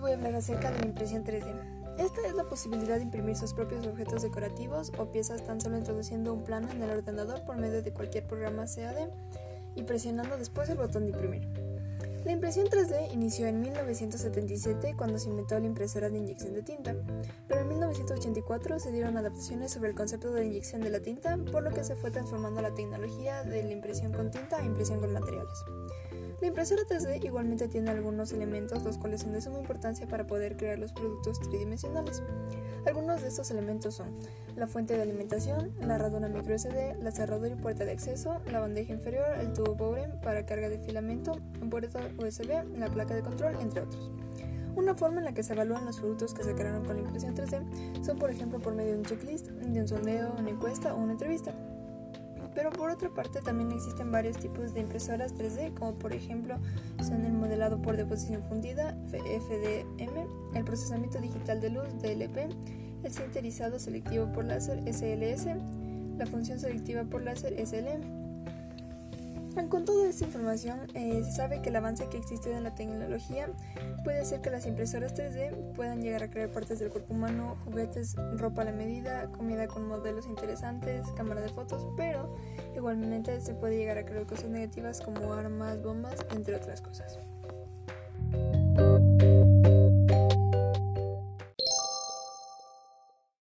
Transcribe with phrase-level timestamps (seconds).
[0.00, 1.78] la impresión 3D.
[1.98, 6.32] Esta es la posibilidad de imprimir sus propios objetos decorativos o piezas tan solo introduciendo
[6.32, 9.10] un plano en el ordenador por medio de cualquier programa CAD
[9.74, 11.69] y presionando después el botón de imprimir.
[12.24, 16.94] La impresión 3D inició en 1977 cuando se inventó la impresora de inyección de tinta,
[17.48, 21.62] pero en 1984 se dieron adaptaciones sobre el concepto de inyección de la tinta, por
[21.62, 25.12] lo que se fue transformando la tecnología de la impresión con tinta a impresión con
[25.14, 25.64] materiales.
[26.40, 30.56] La impresora 3D igualmente tiene algunos elementos los cuales son de suma importancia para poder
[30.56, 32.22] crear los productos tridimensionales.
[32.86, 34.08] Algunos de estos elementos son
[34.56, 38.60] la fuente de alimentación, la herradura micro SD, la cerradura y puerta de acceso, la
[38.60, 43.22] bandeja inferior, el tubo Bowden para carga de filamento, un puerto USB, la placa de
[43.22, 44.10] control, entre otros.
[44.76, 47.34] Una forma en la que se evalúan los productos que se crearon con la impresión
[47.34, 50.98] 3D son por ejemplo por medio de un checklist, de un sondeo, una encuesta o
[50.98, 51.52] una entrevista.
[52.54, 56.56] Pero por otra parte también existen varios tipos de impresoras 3D, como por ejemplo
[57.02, 62.50] son el modelado por deposición fundida, FDM, el procesamiento digital de luz, DLP,
[63.04, 65.46] el sinterizado selectivo por láser, SLS,
[66.18, 68.29] la función selectiva por láser, SLM.
[69.54, 73.48] Con toda esta información, eh, se sabe que el avance que existe en la tecnología
[74.04, 78.16] puede hacer que las impresoras 3D puedan llegar a crear partes del cuerpo humano, juguetes,
[78.36, 82.36] ropa a la medida, comida con modelos interesantes, cámara de fotos, pero
[82.74, 87.18] igualmente se puede llegar a crear cosas negativas como armas, bombas, entre otras cosas.